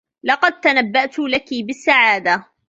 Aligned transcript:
لقد 0.23 0.61
تنبّأت 0.61 1.19
لكي 1.19 1.63
بالسّعادة. 1.63 2.51